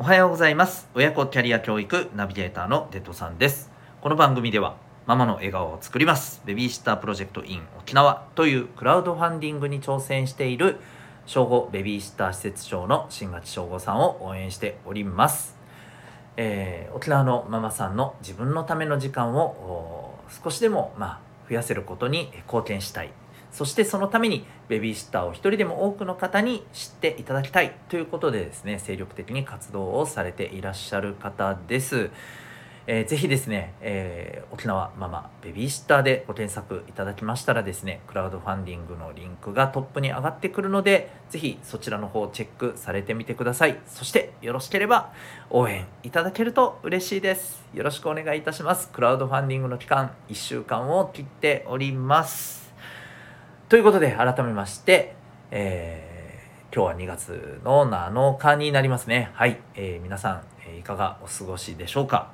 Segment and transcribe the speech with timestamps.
[0.00, 0.88] おはようございます。
[0.94, 3.68] 親子キャリア教育ナビゲーターのデトさんです。
[4.00, 4.76] この番組では
[5.06, 6.40] ママの笑顔を作ります。
[6.44, 10.76] ベビーシッタープロジェクト in 沖縄というクラウドファンディングに挑戦している
[11.26, 15.56] 小5ベビーシッター施設長の新勝小5さんを応援しております、
[16.36, 23.10] えー沖縄のママさんの自分のための時間を少しでもまあ増やせることに貢献したい。
[23.52, 32.10] そしてそのためにベビーシッターを一人でも多くの方に知っていただきたいということでですね精力的に活動をされていらっしゃる方です。
[32.90, 43.78] えーぜひですね、えー沖縄ママベビーシッターでご検索いただきましたらですねクラウドファンディングのリンクがトップに上がってくるのでぜひそちらの方をチェックされてみてください。
[43.86, 45.12] そしてよろしければ
[45.50, 47.62] 応援いただけると嬉しいです。
[47.74, 48.88] よろしくお願いいたします。
[48.88, 52.67] クラウドファンディングの期間1週間を切っております。
[53.68, 55.14] ということで改めまして、
[55.50, 59.30] えー今日は2月の7日になりますね。
[59.34, 62.30] はい、えー皆さん、えいかがお過ごしでしょうか？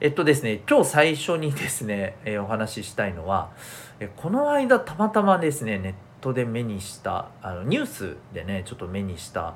[0.00, 3.52] えっとですね今日最初にですね、えーお話ししたいのは、
[4.00, 9.54] えこの間たまたまですねネットで目にしたあのニュースでねちょっと目にした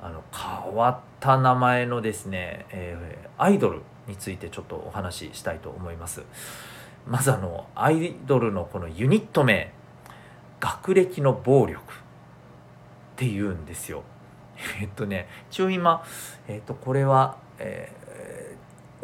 [0.00, 6.22] あの変わった名前のですね、えーアイドルについてちょっとお話ししたいと思います。
[7.08, 9.72] まずあのアイドルのこのユニット名
[10.62, 11.86] 学歴の暴力っ
[13.16, 14.04] ていうんですよ。
[14.80, 16.04] えっとね一応今、
[16.46, 18.02] えっとこれは、えー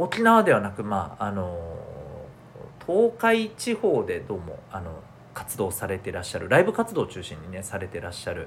[0.00, 1.76] 沖縄ではなくまああの
[2.86, 4.92] 東海地方でどうもあの
[5.34, 8.46] 活動されてらっしゃるライブ活動を中心にねされてらっしゃる、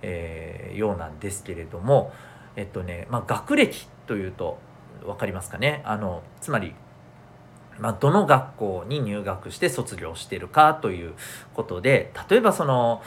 [0.00, 2.14] えーようなんですけれども
[2.56, 4.56] えっとね、まあ、学歴というと
[5.04, 5.82] 分かりますかね？
[5.84, 6.74] あのつまり、
[7.80, 11.14] まあ、どの学校に入学して卒業してるかという
[11.54, 13.02] ことで例えばその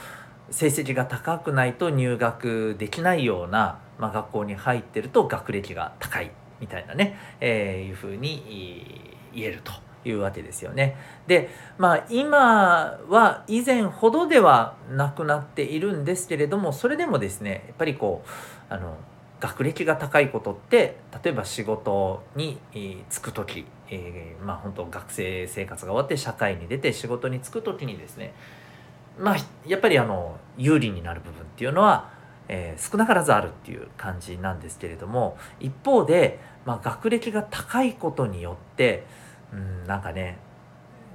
[0.50, 9.72] 成績が高くないと入学できないような、まあ、学校に入ってると学歴が高いみたいなね、えーいうふうに言えると
[10.04, 10.96] いうわけですよね。
[11.26, 18.96] でまあ今は以前ほどではなくなっているんですけれどもそれでもですねやっぱりこうあの
[19.40, 28.32] 学歴が高いことって例えば仕事に就く時、えーまあ本当学生生活が終わって社会に出て仕事に就く時にですね
[29.18, 29.36] まあ
[29.66, 32.10] やっぱりあの有利になる部分っていうのは、
[32.48, 39.04] えー少なからずあるっていう感じなんですけれども一方で、まあ、学歴が高いことによって
[39.52, 40.38] うんなんかね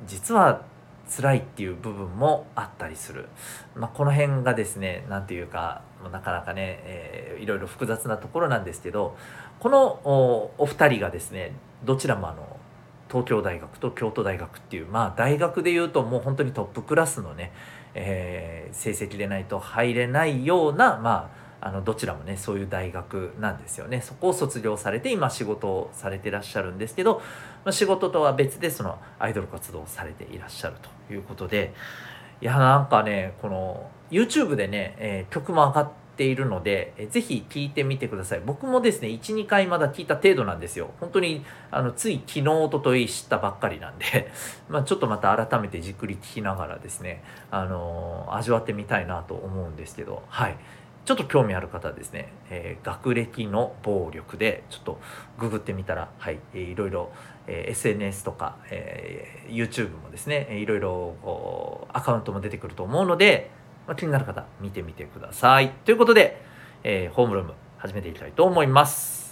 [0.05, 0.61] 実は
[1.09, 3.27] 辛いっていう部分もあったりする、
[3.75, 5.81] まあ、この辺がですね何ていうか
[6.11, 9.15] なかなかね、えーいろいろ複雑なところなんですけど
[9.59, 11.51] このおお二人がですね
[11.83, 12.54] どちらもあの
[13.15, 17.53] 東京大学と京都大学っていうまあ大学でいうともう本当にトップクラスのね、
[17.93, 21.31] えー成績でないと入れないようなま
[21.61, 24.01] ああのどちらもねそういう大学なんですよね。
[24.01, 27.21] そこを卒業されて今仕事をされてらっしゃるんですけど、
[27.63, 30.75] まあ、仕事とは別でそのアイドル活動をされていらっしゃる
[31.07, 31.73] ということで
[32.41, 38.41] いやなんかねこの YouTube でね、えー曲も上がってているので、えーぜひ聴いてみてください。
[38.45, 40.91] 僕もですね12回まだ聞いた程度なんですよ。
[40.99, 44.31] 本当にあのつい昨日一昨日知ったばっかりなんで
[44.69, 50.57] まあちょっとまた改めてじっくり聞きながらですね、あのー味わってみたいなと思うんですけどはい。
[51.05, 54.99] ちょっと興味ある方はですね、えー学歴の暴力でちょっと
[55.37, 57.11] ググってみたら、はい、えーいろいろ、
[57.47, 63.51] えー SNS とか、えー YouTube もですね、いろいろアカウントも出てくると思うので、
[63.87, 65.69] まあ、気になる方見てみてください。
[65.85, 66.41] ということで、
[66.83, 69.25] えーホームルーム始めていきたいと思います。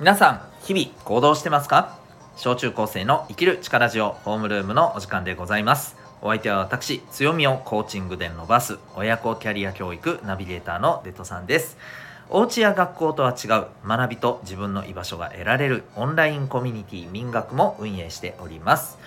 [0.00, 1.97] 皆さん日々行動してますか？
[2.38, 5.96] 小中高生の生きる力ジオホームルームのお時間でございます。
[6.22, 11.76] お相手は私強みをコーチングで伸ばす親子キャリア教育ナビゲーターのデトさんです。
[12.30, 18.98] お家や学校とは違う学びと自分の居場所が得られるオンラインコミュニティ民学も運営しております。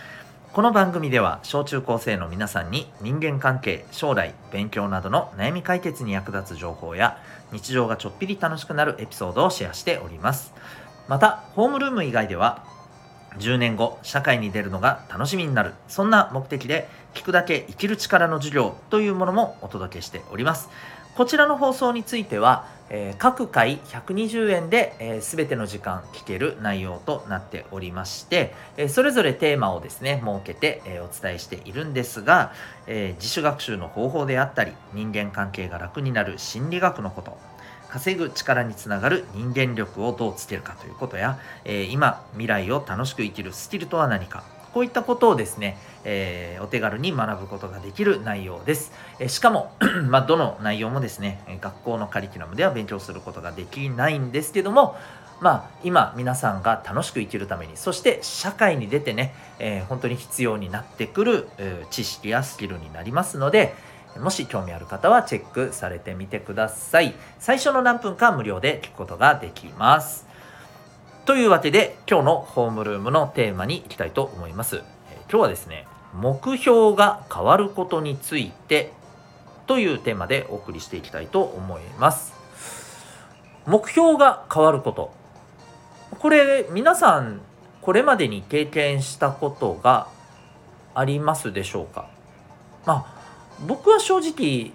[0.52, 7.18] この番組では小中高生の皆さんに人間関係将来勉強などの悩み解決に役立つ情報や
[7.54, 10.54] 日常がちょっぴり楽しくなるエピソードをシェアしております。
[11.08, 12.70] またホームルーム以外では
[13.38, 15.74] 10年後社会に出るのが楽しみになる。
[15.88, 20.70] そんな目的で聞くだけ生きる力の授業というものもお届けしております。
[21.16, 32.54] こちらの放送については、えー、各回120円で、えー、全ての時間聞ける内容となっておりまして、えー、それぞれテーマをですね設けて、えお伝えしているんですが、
[32.88, 37.38] え自主学習の方法であったり人間関係が楽になる心理学のこと
[37.92, 44.44] 稼ぐ力につながる人間力をどうつけるかということや、え今未来を楽しく生きるスキルとは何か
[44.74, 48.94] こういったことをですね、えー、お手軽に学ぶことができる内容です。
[49.20, 49.74] えー、しかも
[50.10, 54.96] まあ、どの内容もですね、学校のカリキュラムでは勉強することができないんですけども、
[55.42, 61.50] まあ、今皆さんが楽しく生きるためにそして社会に出てね、えー、本当に必要になってくる、
[61.90, 63.74] 知識やスキルになりますので
[64.20, 70.28] もし興味ある方はチェックされてみてください最初の何分か無料で聞くことができます
[71.26, 74.78] というわけで今日のホームルームのテーマに行きたいと思います。
[75.30, 78.92] 今日はですね目標が変わることについて
[79.68, 82.34] というテーマでお送りしていきたいと思います。
[83.66, 85.14] 目標が変わること
[86.20, 87.40] これ皆さん
[87.82, 90.08] これまでに経験したことが
[90.96, 92.10] ありますでしょうか？
[92.86, 93.11] まあ
[93.68, 94.72] 僕は正直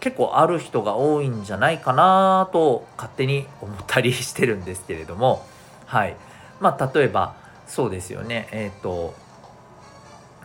[0.00, 5.44] 結構ある人が多いんじゃないかなと勝手に思ったりしてるんですけれども。
[5.86, 6.16] はい。
[6.60, 7.34] まあ例えば
[7.66, 8.48] そうですよね。
[8.52, 9.14] えっ、ー、と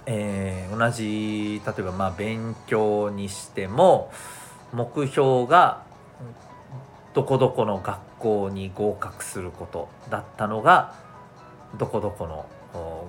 [0.06, 4.12] えー、同じ例えばまあ勉強にしても
[4.74, 5.84] 目標が
[7.14, 10.96] どこどこの学校に合格することだったのが
[11.78, 12.46] どこどこの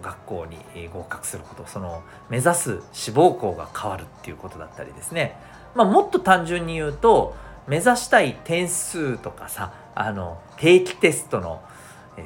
[0.00, 5.36] 学校に合格することその目指す志望校が変わるっていうことだったりですね、
[5.74, 7.34] まあ、もっと単純に言うと
[7.66, 11.62] 目指したい点数とかさあの定期テストの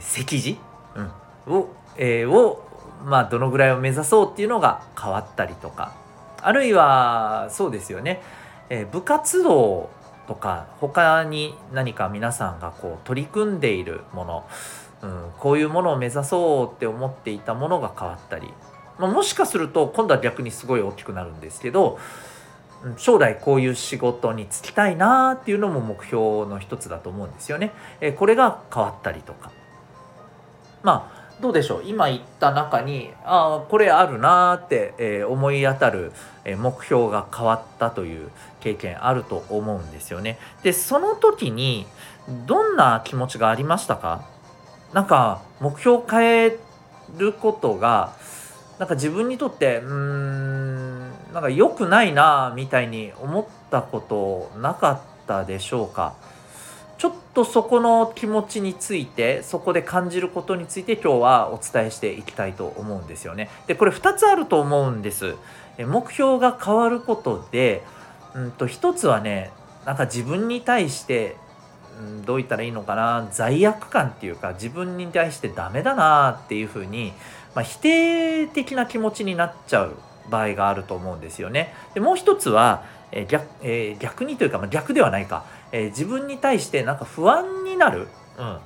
[0.00, 0.58] 席次、
[1.46, 2.64] うん、を,、えー、を
[3.04, 5.92] まあ、どのぐらいを目指そうっていうのが変わったりとか
[6.40, 8.22] あるいはそうですよね、
[8.70, 9.90] えー、部活動
[10.26, 14.46] とか他に何か皆さんがこう取り組んでいるもの、
[15.04, 18.48] うん、こういうものを目指そうって思っていたものが変わったり、
[18.98, 21.98] まあ、もしかすると今度は逆にすごい大きくなるんですけど
[22.96, 27.72] 将来こういう仕事に就きたいなっていうのも目標の一つだと思うんですよね。
[28.00, 29.50] え、これが変わったりとか
[30.82, 31.82] まあどうでしょう？
[31.84, 36.12] 今言った中にああこれあるなって、えー、思い当たる、
[36.44, 38.30] え、目標が変わったという
[38.60, 40.38] 経験あると思うんですよね。
[40.62, 41.86] でその時に
[42.46, 44.32] どんな気持ちがありましたか？
[44.94, 46.56] なんか目標を変え
[47.18, 48.14] ることが
[48.78, 56.14] なんか自分にとってうーんなんか良くないなみたいに思ったことなかったでしょうか
[56.96, 63.50] ちょっとそこの気持ちについてそこで感じることについて今日はお伝えしていきたいと思うんですよね。
[63.66, 65.34] でこれ2つあると思うんです。
[65.76, 67.82] 目標が変わることで、
[68.34, 69.50] うんと、1つはね
[69.84, 71.36] なんか自分に対して、
[72.24, 77.12] どう言ったらいいのかな罪悪感っていうか自分に対してダメだなっていうふうに、
[77.54, 79.96] まあ、否定的な気持ちになっちゃう
[80.30, 81.74] 場合があると思うんですよね。
[81.94, 85.44] でもう一つは、えー、逆えー、逆にというか、まあ、逆ではないか。
[85.72, 88.06] えー、自分に対してなんか不安になる、
[88.38, 88.58] うん、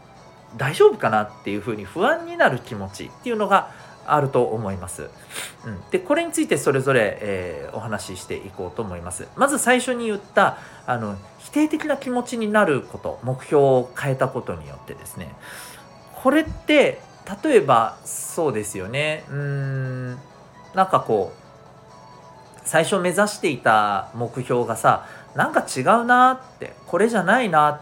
[0.57, 3.71] 大丈夫かなっていうふうに不安になる気持ちっていうのが
[4.09, 5.11] あると思います。
[5.65, 9.29] うん、でこれについてそれぞれ、えー、お話ししていこうと思います。
[9.37, 15.35] まず最初に言ったあの否定的な気持ちになること目標を変えたことによってですね
[16.23, 17.01] これって
[17.43, 20.11] 例えばそうですよねうーん
[20.75, 27.81] なんかこう最初目指していた目標がさなんか違うなってこれじゃないな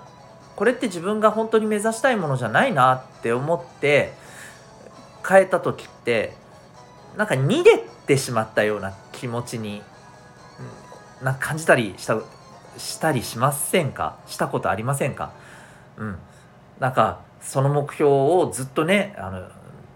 [0.55, 4.13] これって自分が本当に目指したいものじゃないなって思って
[5.29, 6.33] 変えた時って
[7.17, 9.83] なんか逃げてしまったような気持ちに
[11.23, 12.21] な感じたりした
[12.77, 14.19] したりしませんか？
[14.27, 15.33] したことありませんか？
[15.97, 16.19] うん。
[16.79, 19.49] なんかその目標をずっとねあの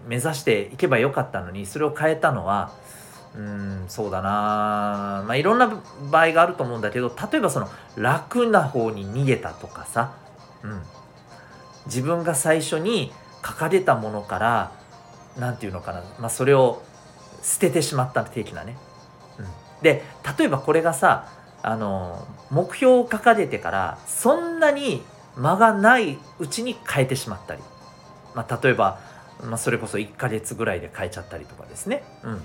[0.07, 2.71] 目指していけばよかったのにそれを変えたのは
[3.35, 5.23] うんそうだな。
[5.27, 5.79] まあいろんな
[6.11, 10.15] 場合があると思うんだけど例えばその楽な方に逃げたとかさ、
[10.63, 10.81] うん、
[11.85, 14.71] 自分が最初に掲げたものから
[15.37, 16.81] 何て言うのかな、まあ、それを
[17.41, 18.77] 捨ててしまった的なね。
[19.39, 19.45] うん、
[19.81, 20.03] で
[20.37, 21.27] 例えばこれがさ
[21.63, 25.03] あの目標を掲げてからそんなに
[25.35, 27.61] 間がないうちに変えてしまったり、
[28.35, 28.99] まあ、例えば、
[29.43, 32.03] まあ、それこそ1ヶ月ぐらいで変えちゃったりとかですね。
[32.23, 32.41] うん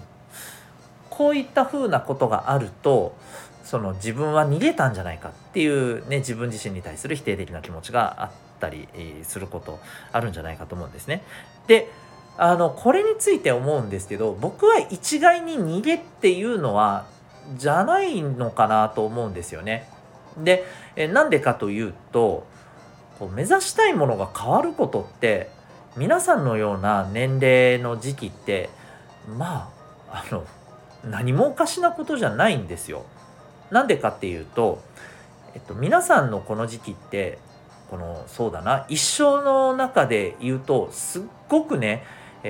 [1.17, 3.17] こういったふうなことがあると
[3.65, 8.87] その自分は逃げたんじゃないかっていうね自分自身に対する否定的な気持ちがあったり
[9.23, 9.81] すること
[10.13, 11.23] あるんじゃないかと思うんですね。
[11.67, 11.91] で
[12.39, 17.07] あのこれについて思うんですけど僕は一概に逃げっていうのは
[17.57, 19.89] じゃないのかなと思うんですよね。
[20.37, 20.65] で、
[20.97, 22.47] えなんでかというと
[23.19, 25.49] こう目指したいものが変わることって
[25.97, 28.69] 皆さんのような年齢の時期って
[29.39, 29.71] ま
[30.11, 30.45] ああの
[31.05, 33.05] 何もおかしなことじゃないんですよ。
[33.71, 34.83] なんでかっていうと、
[35.55, 37.39] えっと、皆さんのこの時期って
[37.91, 42.05] このそうだな一生の中で言うとすっごくね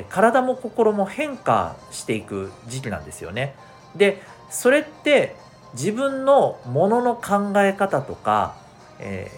[0.05, 3.55] 体も心も変化していく時期なんですよね。
[3.95, 5.37] でそれって
[5.75, 8.57] 自分のものの考え方とか、
[8.99, 9.31] え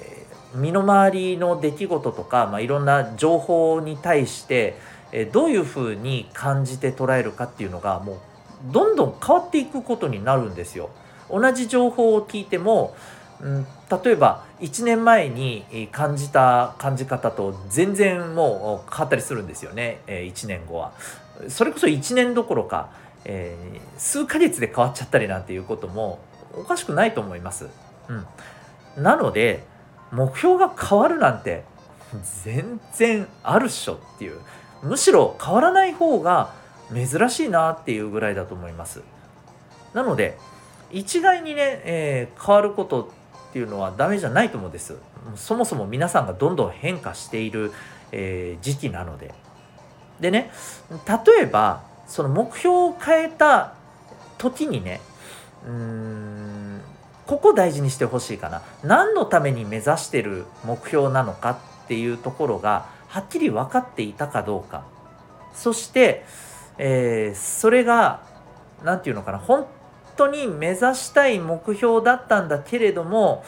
[0.54, 4.76] ー、身の回りの出来事とか、まあ、いろんな情報に対して、
[5.12, 8.18] えー、どういうふうに感じて捉えるかっていうのがもう
[8.72, 10.90] どんどん変わっていくことになるんですよ。
[11.30, 12.94] 同じ情報を聞いても、
[13.40, 13.66] うん、
[14.04, 20.92] 例えば1年前に感じた感じ方と全然もう変わったりするんですよね、1年後は。
[21.48, 22.90] それこそ1年どころか、
[23.24, 26.18] えー、数ヶ月で変わっちゃったりなんていうことも
[26.54, 27.68] おかしくないと思います。
[28.96, 29.64] うん、なので
[30.10, 31.64] 目標が変わるなんて
[32.44, 34.40] 全然あるっしょっていう
[34.82, 36.54] むしろ変わらない方が
[36.92, 39.02] 珍しいなっていうぐらいだと思います。
[39.94, 40.38] なので
[40.90, 43.12] 一概にね、えー、変わること
[43.58, 44.94] っていうのはダメじゃないと思うんです。
[45.34, 47.72] そもそも皆さんがどんどん変化している、
[48.12, 49.34] えー、時期なので。
[50.20, 50.50] でね
[50.90, 53.74] 例えばその目標を変えた
[54.36, 55.00] 時にね
[55.64, 56.80] うーん
[57.26, 61.50] ここ大事にしてほしいかな何のために目指してる目標なのか
[61.84, 64.82] っていうところがはっきり分かっていたかどうか
[65.54, 66.24] そして
[66.78, 68.22] えー、それが
[68.84, 69.66] 何て言うのかな本
[70.18, 73.44] 当に目指したい目標だったんだけれども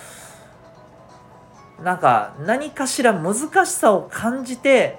[1.82, 4.98] なんか何かしら難しさを感じて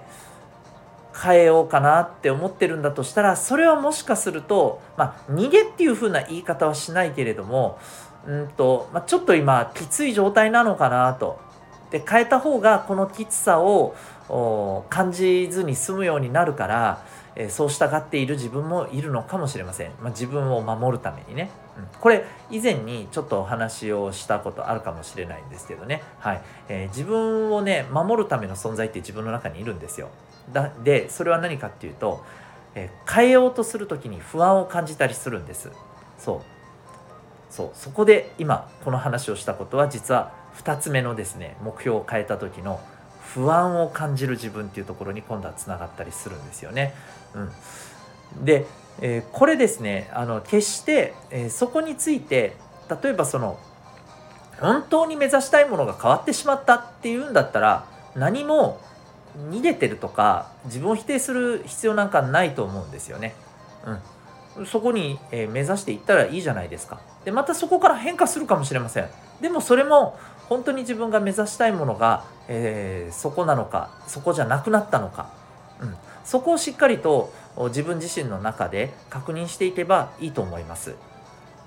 [1.23, 7.79] 変えようかなって思ってるんだとしたらそれはもしかするとまあ逃げっていう風な言い方はしないけれども
[8.25, 11.39] うんと、まあ、ちょっと今きつい状態なのかなと。
[11.91, 13.95] で変えた方がこのきつさを
[14.89, 17.03] 感じずに済むようになるから
[17.35, 26.41] えそう従っている自分もいるのかもしれません、まあ、自分を守るためにね、うん、これ以前にちょっとお話をしたことあるかもしれないんですけどね、はい。
[26.67, 30.09] えー、自分をね守るための存在って自分の中にいるんですよ。
[30.51, 32.23] だでそれは何かっていうと、
[32.75, 35.71] えー、変えようとする時に不安を感じたりするんです。
[36.17, 36.41] そう。
[37.49, 37.69] そう。
[37.73, 42.81] そこで今この話をしたことは実は2つ目のですね目標を変えた時の
[43.33, 46.93] 不安を感じる自分っていうところに今度はつながったりするんですよね。
[47.33, 48.65] うん、で、
[48.99, 52.55] えー、これですねあの決して、えー、そこについて
[53.03, 53.57] 例えばその
[54.59, 57.85] 本当に目指したいものが変わってしまったっていうんだったら
[58.15, 58.79] 何も
[59.49, 63.33] 逃げてるとか自分を否定する必要なんかないと思うんですよね。
[64.57, 66.99] うん、そこに、えー、目指していったらいいじゃないですか。
[67.23, 69.09] でまたそこから変化するかもしれません。
[69.39, 70.17] でもそれも
[70.51, 75.31] 本当に自分が目指したいものが、えー、そこなのかそこじゃなくなったのか、
[75.79, 77.31] うん、そこをしっかりと
[77.69, 80.95] 自分自身の中で確認していけばいいと思います。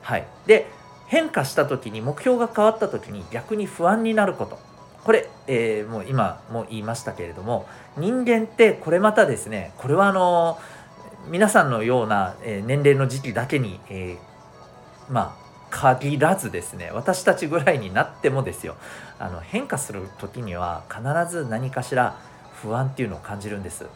[0.02, 0.66] はい、で
[1.06, 4.58] 変化した時に目標が変わった時に逆に不安になること。
[5.02, 10.58] これ、えー、もう今も言いましたけれども人間ってこれまたですねこれはあの
[11.28, 15.43] 皆さんのような、え年齢の時期だけに、えー、まあ
[15.74, 18.76] 限らずですね私たちぐらいになってもですよ。
[19.18, 22.16] あの変化する時には必ず何かしら
[22.62, 23.86] 不安っていうのを感じるんです。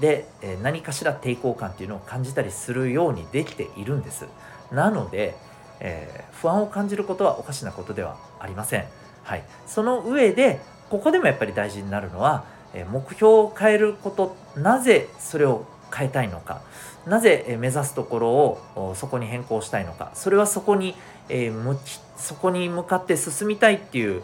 [0.00, 0.26] で、
[0.62, 4.26] 何かしら抵抗感っていうのを感じたりするようにできているんです。
[4.70, 5.34] なので、
[5.80, 8.84] えー、不安を感じることはおかしなことではありません。
[9.22, 9.44] はい。
[9.66, 12.44] その上でここでもやっぱり大事になるのは、
[12.92, 15.64] 目標を変えることなぜそれを
[15.94, 16.60] 変えたいのか。
[17.06, 20.10] なぜ目指すところをそこに変更したいのか。
[20.14, 20.96] それはそこに、
[21.28, 24.22] えー、向きそこに向かって進みたいっていう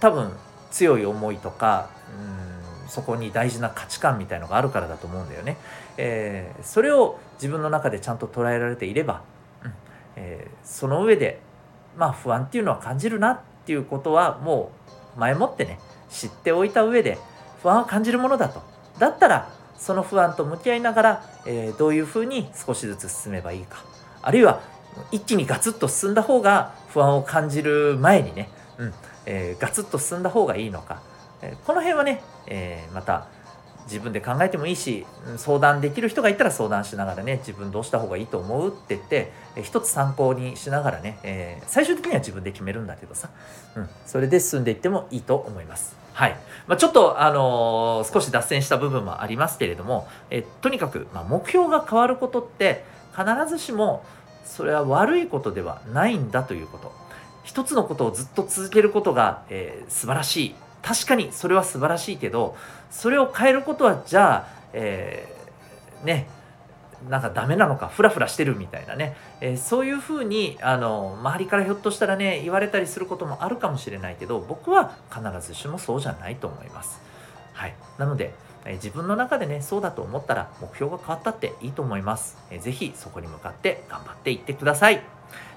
[0.00, 0.32] 多分
[0.70, 1.90] 強い思いとか
[2.20, 5.56] うんそこに大事な価値観みたいのがあるからだと思うんだよね。
[5.96, 9.22] えー、それを自分の中でちゃんと捉えられていれば、
[9.64, 9.72] うん
[10.16, 11.40] えー、その上で
[11.96, 14.70] まあ不安っていうのは感じるなっていうことはも
[15.16, 15.80] う前もってね
[16.10, 17.18] 知っておいた上で
[17.62, 18.62] 不安を感じるものだと。
[18.98, 23.84] だったらその不安と向き合いながら、えー、どういうふうに少しずつ進めばいいか
[24.22, 24.60] あるいは
[25.12, 28.48] 一気にガツッと進んだ方が不安を感じる前にね、
[28.78, 28.94] うん
[29.26, 31.02] えー、ガツッと進んだ方がいいのか
[31.42, 33.26] えこの辺はね、えー、また
[33.84, 43.30] 自分で考えてもいいし相談できる人がいたら相談しながらね自分どうした方がいいと思うって言ってえ一つ参考にしながらね、えー、最終的には自分で決めるんだけどさ、
[43.76, 45.96] うん、それで進んでいってもいいと思います。
[46.14, 46.36] はい。
[46.66, 52.84] まあ、ちょっと、あのー、少し脱線した部分もありますけれども、えとにかく、まあ、目標が変わることって
[53.14, 54.02] 必ずしも
[54.46, 57.06] それは悪いことではないんだということ。
[57.46, 62.56] 一つのことをずっと続けることが、えー、素晴らしい確かにそれは素晴らしいけど
[62.90, 66.28] それを変えることはじゃあ、えー、ね
[67.08, 77.00] なんかダメなのかフラフラしてるみたいなね、えー、そういうふうにあの周りからひょっとしたらね言われたりすることもあるかもしれないけど僕は必ずしもそうじゃないと思います。
[77.52, 78.34] はい、なので、
[78.66, 82.36] え、自分の中でねそうだと思ったら目標が変わったっていいと思います。
[82.50, 85.02] えー、ぜひそこに向かって頑張っていってください。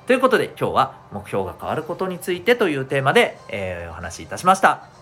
[0.07, 4.99] ということで今日は目標が変わることについてというテーマで、えー、お話しいたしました。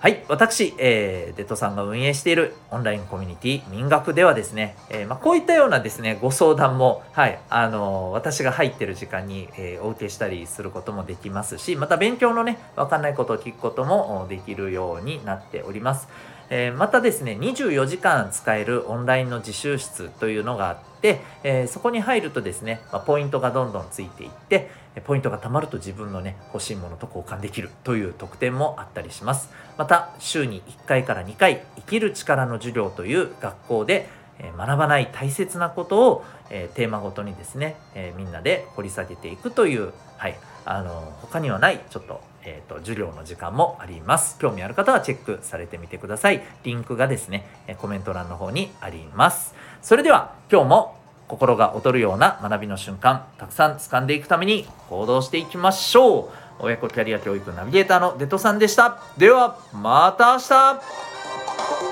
[0.00, 16.06] はい、私、えー、デトさんが運営しているオンラインコミュニティ民学ではですね、えー、まあ、こういったようなですね、ご相談も、はい、あのー、私が入ってる時間に、えお受けしたりすることもできますし、また勉強のね、わかんないことを聞くこともできるようになっております。
[16.50, 24.70] えまたですね、24時間使えるオンラインの自習室というのがあって、えそこに入るとですね、まあ、ポイントがどんどんついていって、
[25.04, 29.50] ポイントが貯まると自分のね欲しいものと交換できるという特典もあったりします。
[29.76, 34.08] また週に1回から2回生きる力の授業という学校で
[34.56, 44.38] 学ばない大切なことを、えテーマごとにですね、えみんなで掘り下げていくという、はい、あの他にはないちょっと,、えーと、と授業の時間もあります。
[44.38, 46.42] 興味ある方はチェックされてみてください。
[46.64, 47.46] リンクがですね
[47.78, 49.54] コメント欄の方にあります。
[49.82, 56.28] それでは今日も心が躍るような学びの瞬間たくさん掴んでいくために行動していきましょう。
[56.60, 58.98] 親子キャリア教育ナビゲーターのデトさんでした。
[59.18, 61.87] ではまた明日。